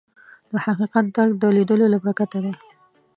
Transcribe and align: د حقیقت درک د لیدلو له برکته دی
د 0.51 0.53
حقیقت 0.65 1.05
درک 1.15 1.33
د 1.39 1.43
لیدلو 1.55 1.85
له 1.93 1.97
برکته 2.03 2.37
دی 2.43 2.53